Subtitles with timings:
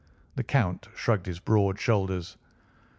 [0.35, 2.35] The Count shrugged his broad shoulders.